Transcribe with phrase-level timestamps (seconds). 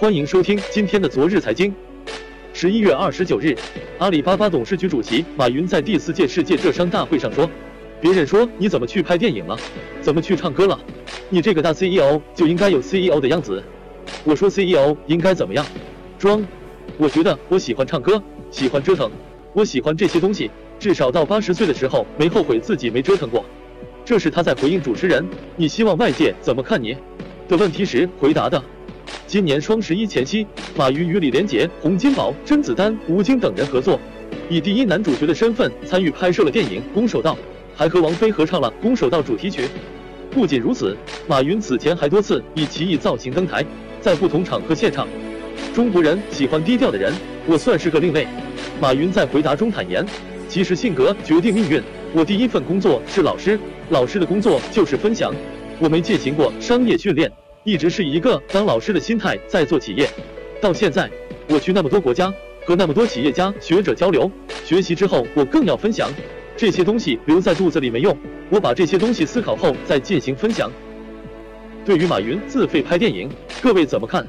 [0.00, 1.74] 欢迎收听今天的昨日财经。
[2.54, 3.54] 十一月二十九日，
[3.98, 7.46] 阿里巴巴董事局主席马云在第四届世界浙商大会上说
[8.00, 9.54] ：“别人说你怎么去拍电影了，
[10.00, 10.80] 怎么去唱歌了？
[11.28, 13.62] 你这个大 CEO 就应该有 CEO 的样子。
[14.24, 15.66] 我说 CEO 应该怎么样？
[16.18, 16.42] 装。
[16.96, 19.10] 我觉得我喜欢唱歌，喜欢折腾，
[19.52, 20.50] 我喜欢这些东西。
[20.78, 23.44] 至少到八十岁的时候没后悔自己没折腾过。”
[24.02, 25.22] 这是他在回应主持人
[25.56, 26.96] “你希望外界怎么看你”
[27.46, 28.64] 的问题时回答的。
[29.30, 30.44] 今年双十一前夕，
[30.74, 33.96] 马云与李连杰、洪金宝、甄子丹、吴京等人合作，
[34.48, 37.34] 以第一男主角的身份参与拍摄了电影《攻守道》，
[37.72, 39.68] 还和王菲合唱了《攻守道》主题曲。
[40.32, 40.96] 不仅如此，
[41.28, 43.64] 马云此前还多次以奇异造型登台，
[44.00, 45.06] 在不同场合献唱。
[45.72, 47.14] 中国人喜欢低调的人，
[47.46, 48.26] 我算是个另类。
[48.80, 50.04] 马云在回答中坦言
[50.50, 51.80] ：“其实性格决定命运。
[52.12, 53.56] 我第一份工作是老师，
[53.90, 55.32] 老师的工作就是分享。
[55.78, 57.30] 我没进行过商业训练。”
[57.62, 60.08] 一直是以一个当老师的心态在做企业，
[60.62, 61.10] 到现在，
[61.46, 62.32] 我去那么多国家，
[62.64, 64.30] 和那么多企业家、学者交流，
[64.64, 66.10] 学习之后，我更要分享。
[66.56, 68.16] 这些东西留在肚子里没用，
[68.48, 70.72] 我把这些东西思考后再进行分享。
[71.84, 73.28] 对于马云自费拍电影，
[73.60, 74.26] 各位怎么看？